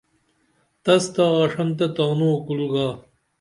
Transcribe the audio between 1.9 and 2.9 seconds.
تانو کُل گا